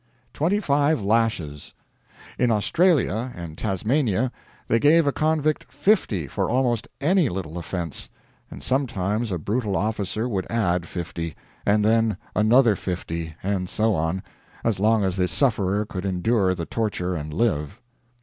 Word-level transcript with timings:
Twenty 0.33 0.59
five 0.59 0.99
lashes! 0.99 1.75
In 2.39 2.49
Australia 2.49 3.31
and 3.35 3.55
Tasmania 3.55 4.31
they 4.67 4.79
gave 4.79 5.05
a 5.05 5.11
convict 5.11 5.71
fifty 5.71 6.25
for 6.25 6.49
almost 6.49 6.87
any 6.99 7.29
little 7.29 7.55
offense; 7.55 8.09
and 8.49 8.63
sometimes 8.63 9.31
a 9.31 9.37
brutal 9.37 9.77
officer 9.77 10.27
would 10.27 10.47
add 10.49 10.87
fifty, 10.87 11.35
and 11.67 11.85
then 11.85 12.17
another 12.35 12.75
fifty, 12.75 13.35
and 13.43 13.69
so 13.69 13.93
on, 13.93 14.23
as 14.63 14.79
long 14.79 15.03
as 15.03 15.17
the 15.17 15.27
sufferer 15.27 15.85
could 15.85 16.03
endure 16.07 16.55
the 16.55 16.65
torture 16.65 17.13
and 17.13 17.31
live. 17.31 17.79